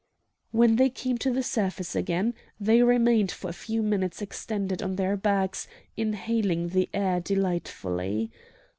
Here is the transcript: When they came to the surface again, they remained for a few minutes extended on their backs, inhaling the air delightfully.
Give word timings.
When 0.49 0.77
they 0.77 0.89
came 0.89 1.19
to 1.19 1.31
the 1.31 1.43
surface 1.43 1.95
again, 1.95 2.33
they 2.59 2.81
remained 2.81 3.31
for 3.31 3.51
a 3.51 3.53
few 3.53 3.83
minutes 3.83 4.19
extended 4.19 4.81
on 4.81 4.95
their 4.95 5.15
backs, 5.15 5.67
inhaling 5.95 6.69
the 6.69 6.89
air 6.91 7.19
delightfully. 7.19 8.31